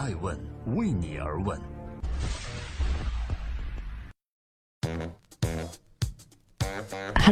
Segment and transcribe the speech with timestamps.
[0.00, 0.34] 爱问
[0.76, 1.60] 为你而问。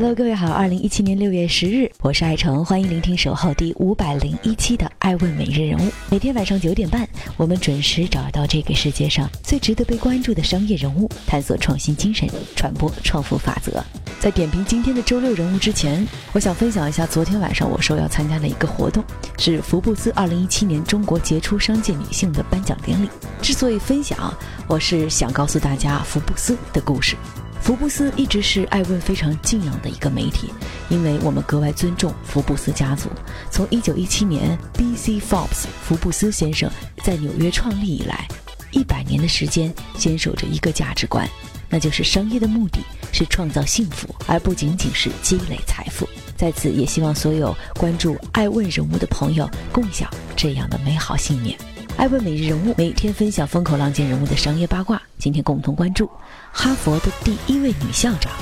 [0.00, 5.90] Hello，各位好，二零一七年六月十日，我是爱成，欢迎聆听守候第五百零一期的《爱问每日人物》。
[6.08, 7.04] 每天晚上九点半，
[7.36, 13.82] 我们准时找到这个世界上最值得被关注的商业人物，探索创新精神，传播创富法则。
[14.20, 19.02] 在点评今天的周六人物之前，我想分享一下昨天晚上我受邀参加的一个活动，
[19.36, 23.08] 是福布斯二零一七年中国杰出商界女性的颁奖典礼。
[23.42, 24.32] 之所以分享，
[24.68, 27.16] 我是想告诉大家福布斯的故事。
[27.60, 30.50] 福布斯一直是艾问非常敬仰的一个媒体，
[30.88, 33.10] 因为我们格外尊重福布斯家族。
[33.50, 35.20] 从1917年 B.C.
[35.20, 36.70] Forbes 福布斯先生
[37.04, 38.26] 在纽约创立以来，
[38.70, 41.28] 一百年的时间坚守着一个价值观，
[41.68, 42.80] 那就是商业的目的
[43.12, 46.08] 是创造幸福，而不仅仅是积累财富。
[46.36, 51.58] 在此，也希望所有关注爱问人物的朋友共享这样的美好信念。
[51.98, 56.08] 爱问每日人物每天分享风口浪尖人物的商业八卦，今天共同关注
[56.52, 58.32] 哈佛的第一位女校长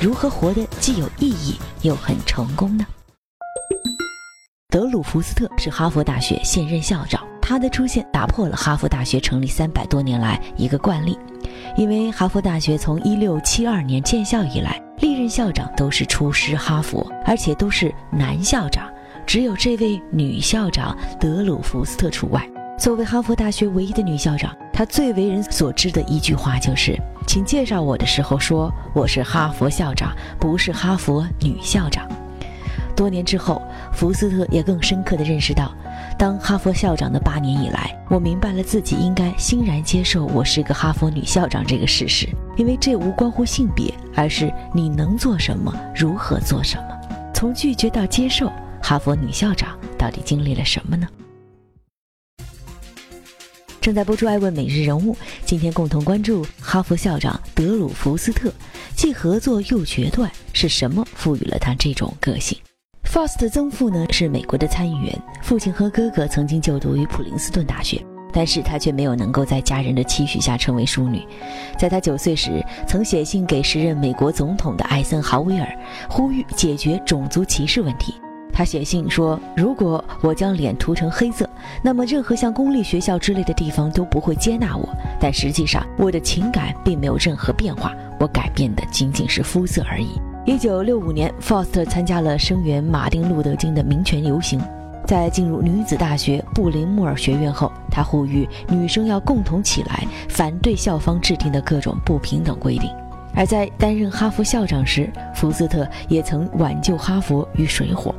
[0.00, 2.86] 如何活得既有意义又很成功呢？
[4.70, 11.18] 德鲁福斯特是哈佛大学现任校长，他的出现打破了哈佛大学成立三百多年来一个惯例，
[11.76, 18.90] 因为哈佛大学从一六七二年建校以来，历任校长都是出师哈佛，而且都是男校长，
[19.26, 22.48] 只有这位女校长德鲁福斯特除外。
[22.82, 32.04] 作为哈佛大学唯一的女校长，她最为人所知的一句话就是：“请介绍我的时候说我是哈佛校长，不是哈佛女校长。”
[32.96, 35.72] 多年之后，福斯特也更深刻地认识到，
[36.18, 46.88] 当哈佛校长的八年以来，我明白了自己应该欣然接受我是个哈佛女校长这个事实，因为这无关乎性别，而是你能做什么，如何做什么。
[47.32, 48.50] 从拒绝到接受，
[48.82, 51.06] 哈佛女校长到底经历了什么呢？
[53.82, 55.12] 正在播出《爱问每日人物》，
[55.44, 58.48] 今天共同关注哈佛校长德鲁福斯特，
[58.94, 62.56] 既合作又决断，是什么赋予了他这种个性
[63.02, 68.00] ？Fast 的曾父呢是美国的参议员，父亲和哥哥曾经就读于普林斯顿大学，
[68.32, 71.26] 但是他却没有能够在家人的期许下成为淑女。
[71.76, 75.76] 在他九岁时，曾写信给时任美国总统的艾森豪威尔，
[76.08, 78.14] 呼吁解决种族歧视问题。
[78.52, 81.48] 他写信说：“如果我将脸涂成黑色，
[81.82, 84.88] 那么任何像公立学校之类的地方都不会接纳我。
[85.18, 94.60] 但实际上，我的情感并没有任何变化，我改变的仅仅是肤色而已。”一九六五年，Foster 参加了声援马丁·路德·金的民权游行。
[95.06, 102.90] 在进入女子大学布林莫尔学院后，他呼吁女生要共同起来，反对校方制定的各种不平等规定。
[103.34, 108.14] 而在担任哈佛校长时，福斯特也曾挽救哈佛于水火。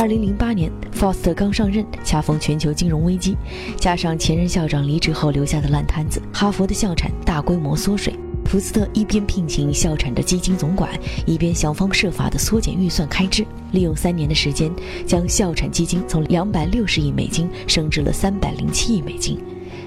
[0.00, 3.36] 二零零八年，Fost 刚上任，恰逢全球金融危机，
[3.80, 8.14] 加上前任校长离职后留下的烂摊子，哈佛的校产大规模缩水。
[8.44, 10.88] 福斯特一边聘请校产的基金总管，
[11.26, 14.70] 一边想方设法地缩减预算开支，利用三年的时间，
[15.04, 19.36] 将校产基金从两百六十亿美金升至了三百零七亿美金。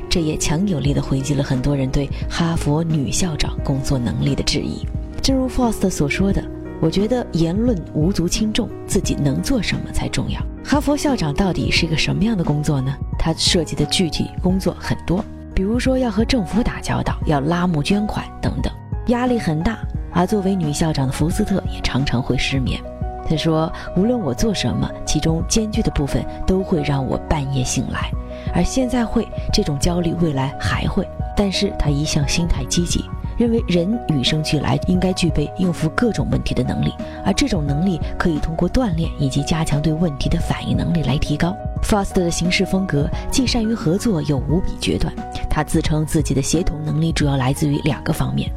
[0.09, 4.85] 这也强有力地回击了很多人对哈佛女校长工作能力的质疑。
[5.21, 6.43] 正如 Fost 所说的。
[6.81, 10.41] 我觉得言论无足轻重，自己能做什么才重要。
[10.65, 12.91] 哈佛校长到底是一个什么样的工作呢？
[13.19, 18.73] 他涉及的具体工作很多，比如说要和政府打交道，要拉募捐款等等，
[19.07, 19.77] 压力很大。
[20.11, 22.81] 而作为女校长的福斯特也常常会失眠。
[23.29, 28.11] 他说：“无论我做什么，其中艰巨的部分都会让我半夜醒来，
[28.53, 31.07] 而现在会这种焦虑，未来还会。
[31.37, 33.05] 但是他一向心态积极。”
[33.41, 36.93] 认为人与生俱来应该具备应付各种问题的能力，
[37.25, 41.51] 而这种能力可以通过锻炼以及加强对问题的反应能力来提高。
[41.81, 45.11] Fast 的行事风格既善于合作又无比决断。
[45.49, 48.47] 他自称自己的协同能力主要来自于两个方面：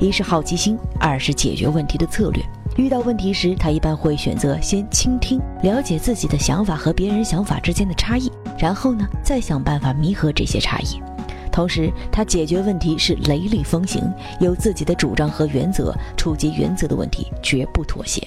[0.00, 2.42] 一是好奇心，二是解决问题的策略。
[2.76, 8.28] 遇到问题时，他一般会选择先倾听，了解自己的想法和别人想法之间的差异，
[8.58, 11.00] 然后呢，再想办法弥合这些差异。
[11.52, 14.02] 同时，他解决问题是雷厉风行，
[14.40, 18.26] 有自己的主张和原则，触及原则的问题绝不妥协。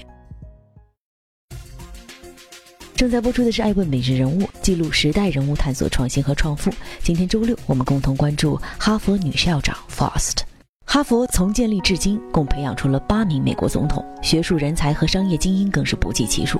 [2.94, 6.70] 正在播出的是《爱问每日人物》，记录时代人物，探索创新和创富。
[7.02, 10.38] 今天周六，我们共同关注哈佛女校长 Fast。
[10.86, 16.58] 哈佛从建立至今，共培养出了八名美国总统，学术人才和商业精英更是不计其数。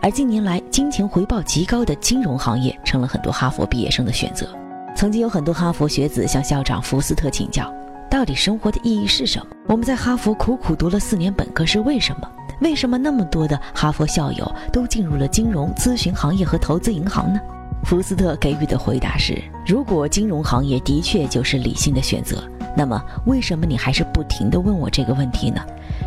[0.00, 4.46] 而近年来，金钱回报极高的金融行业，成了很多哈佛毕业生的选择。
[5.02, 7.68] 曾经有很多哈佛学子向校长福斯特请教，
[8.08, 9.46] 到底生活的意义是什么？
[9.66, 12.28] 我们在哈佛苦苦读了四年本科是为什么？
[12.60, 17.40] 为什么那么多的哈佛校友都进入了金融咨询行业和投资银行呢？
[17.82, 22.40] 福斯特给予的回答是：如果金融行业的确就是理性的选择，
[22.76, 25.60] 那么为什么你还是不停地问我这个问题呢？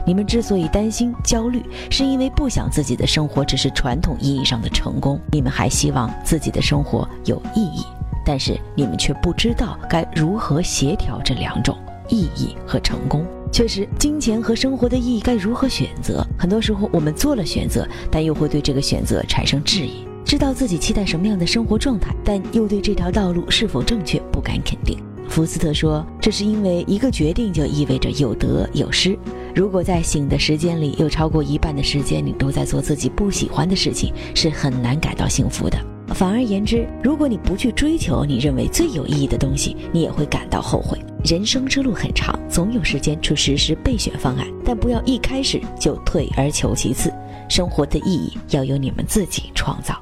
[0.07, 7.83] 你们之所以担心、焦虑，是因为不想自己的生活只是传统意义上的成功，你们还希望自己的生活有意义，
[8.25, 11.77] 但是你们却不知道该如何协调这两种
[12.09, 13.25] 意义和成功。
[13.51, 16.25] 确实，金钱和生活的意义该如何选择？
[16.37, 20.05] 很多时候我们做了选择，但又会对这个选择产生质疑。
[20.25, 24.97] 知道自己期待什么样的生活状态，但又对这条道路是否正确不敢肯定。
[25.29, 29.17] 福斯特说：“这是因为一个决定就意味着有得有失。
[29.55, 35.77] 如果在醒的时间里有超过一半的时间你都在做自己不喜欢的事情，是很难感到幸福的。
[36.13, 40.97] 反而言之，如果你不去追求你认为最有意义的东西，你也会感到后悔。
[41.23, 47.11] 人生之路很长，总有时间去实施备选方案，但不要一开始就退而求其次。
[47.49, 49.99] 生活的意义要由你们自己创造。”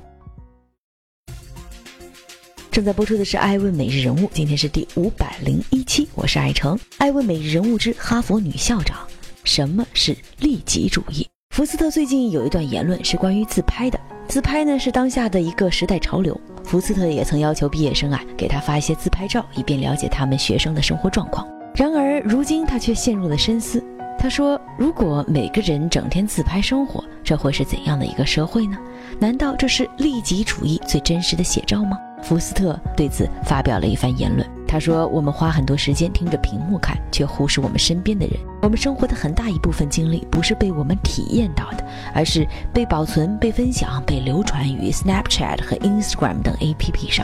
[2.69, 6.75] 正在播出的是《爱问每日人物》，今天是第五百零一期，我是爱成。
[6.97, 8.97] 《爱问每日人物之哈佛女校长：
[9.43, 11.23] 什么是利己主义》？
[11.55, 16.39] 福斯特最近有一段言论是关于自拍的，自拍呢是当下的一个时代潮流。
[16.63, 21.47] 福斯特也曾要求毕业生啊给他发一些自拍照，以便了解他们学生的生活状况。
[21.75, 23.83] 然而如今他却陷入了深思。
[24.17, 28.77] 他说：“如果每个人整天自拍生活，这会是怎样的一个社会呢？
[29.19, 34.47] 难道这是利己主义最真实的写照吗？”福斯特对此发表了一番言论。
[34.73, 38.35] 他说：“我们花很多时间听着屏幕看，却忽视我们身边的人。
[38.63, 42.43] 我们生活的很大一部分经历，不是被我们体验到的，而是
[42.73, 47.23] 被保存、被分享、被流传于 Snapchat 和 Instagram 等 APP 上。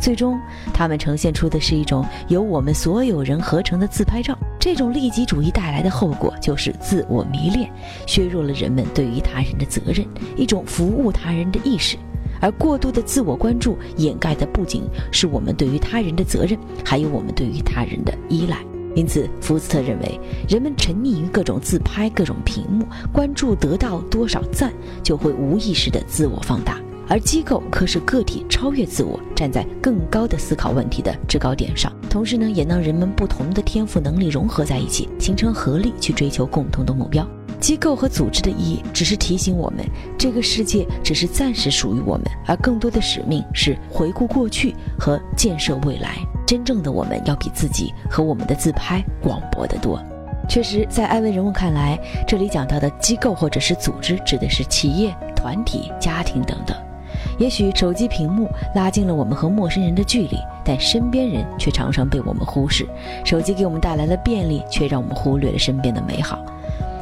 [0.00, 0.38] 最终，
[0.72, 4.38] 他们呈现出的是一种由我们所有人合成的自拍照。
[4.60, 7.68] 这种利己主义带来的后果就是自我迷恋，
[8.06, 10.06] 削弱了人们对于他人的责任，
[10.36, 11.98] 一种服务他人的意识。”
[12.40, 18.58] 而过度的自我关注掩盖的不仅是我们对于他人的责任，还有我们对于他人的依赖。
[18.94, 20.18] 因此，福斯特认为，
[20.48, 24.72] 人们沉溺于各种自拍、各种屏幕，关注得到多少赞，
[25.02, 26.80] 就会无意识的自我放大。
[27.08, 37.28] 而机构可使个体超越自我，站在更高的思考问题的制高点上，同时呢，也让人们不同的天赋能力融合在一起，形成合力去追求共同的目标。
[37.56, 39.84] 机构和组织的意义，只是提醒我们，
[40.18, 46.16] 这个世界只是暂时属于我们，而更多的使命是回顾过去和建设未来。
[46.46, 50.00] 真正的我们要比自己和我们的自拍广博得多。
[50.48, 56.76] 确实，在艾文人物看来，这里讲到的机构或者是组织，指的是企业、团体、家庭等等。
[57.38, 62.86] 也许手机屏幕拉近了我们和陌生人的距离，但身边人却常常被我们忽视。
[63.24, 66.38] 手机给我们带来了便利，却让我们忽略了身边的美好。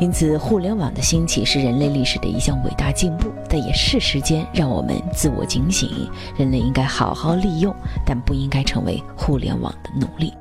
[0.01, 5.89] 因此，互联网的兴起是人类历史的一项伟大进步，但也是时间让我们自我警醒：
[6.37, 7.75] 人类应该好好利用，
[8.05, 10.33] 但不应该成为互联网的奴隶。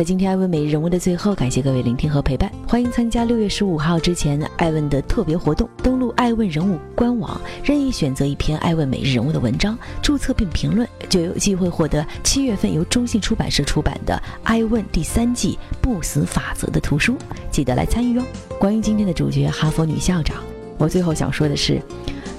[0.00, 5.68] 在今天艾问每日人物的最后，感谢各位聆听和陪伴，欢迎参加六月十五号之前艾问的特别活动。
[5.82, 17.14] 登录艾问人物官网，任意选择一篇艾问每日人物的文章，注册并评论，就有机会获得七月份由中信出版社出版的《艾问第三季不死法则》的图书，
[17.50, 18.24] 记得来参与哦。
[18.58, 20.38] 关于今天的主角哈佛女校长，
[20.78, 21.78] 我最后想说的是。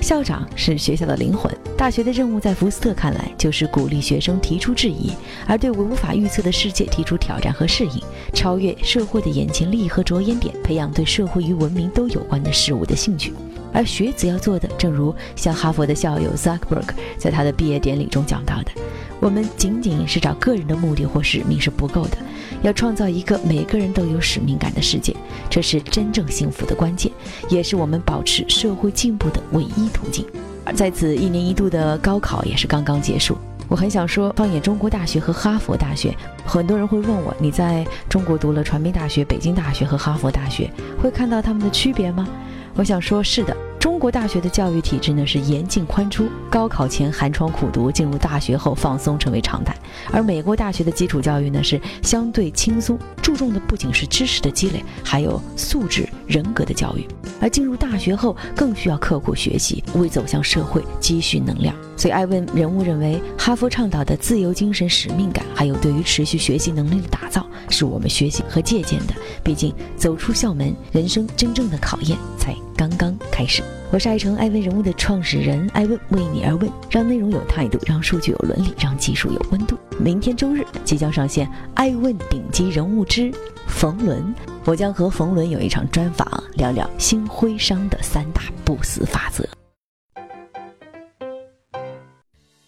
[0.02, 5.12] 校长是学校的灵魂，大学的任务在福斯特看来就是鼓励学生提出质疑，
[5.48, 8.02] 而对无法预测的世界提出挑战和适应，
[8.34, 13.32] 超越社会的眼前利益和着眼点，培养对社会与文明都有关的事物的兴趣。
[13.72, 18.72] 而学子要做的，正如像哈佛的校友 Zuckerberg 在他的毕业典礼中讲到的，
[19.20, 22.18] 我们仅仅是找个人的目的或使命是不够的。
[22.62, 25.16] 要创造一个每个人都有使命感的世界，
[25.50, 27.12] 这是真正幸福的关键，
[27.50, 30.26] 也是我们保持社会进步的唯一途径。
[30.64, 33.38] 而在此，一年一度的高考也是刚刚结束。
[33.68, 36.16] 我很想说，放眼中国大学和哈佛大学，
[36.46, 40.70] 很多人会问我：你在中国读了传媒大学、北京大学和哈佛大学，
[41.02, 42.28] 会看到他们的区别吗？
[42.76, 43.56] 我想说，是的。
[44.02, 49.78] 国大学的教育体制呢是严进宽出，高考前寒窗苦读，进入大学后放松成为常态。
[50.12, 57.08] 而美国大学的基础教育呢是相对轻松，注重的不仅是知识的积累，还有素质、人格的教育。
[57.40, 61.76] 而进入大学后更需要刻苦学习，为走向社会积蓄能量。
[61.96, 69.14] 所以，艾问人物认为，哈佛倡导的自由精神、使命感，还有对于持续学习能力的打造，是我们学习和借鉴的。
[69.44, 72.56] 毕竟，走出校门，人生真正的考验才。
[72.76, 73.64] 刚刚开始。
[73.92, 79.78] 我是爱成爱问人物的创始人，爱问为你而问，让内容有态度，让数据有伦理，让技术有温度。
[80.00, 83.32] 明天周日即将上线《爱问顶级人物之
[83.68, 84.24] 冯仑》，
[84.66, 89.48] 我将和冯仑有一场专访，聊聊新徽商的三大不死法则。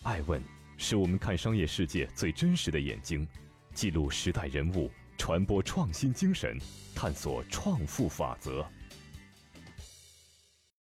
[0.04, 0.42] 爱问
[0.78, 3.26] 是我们看商业世界最真实的眼睛，
[3.74, 6.58] 记录时代人物，传播创新精神，
[6.94, 8.66] 探索创富法则。